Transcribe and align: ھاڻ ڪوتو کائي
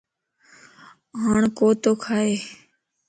ھاڻ 1.21 1.41
ڪوتو 1.57 1.91
کائي 2.03 2.33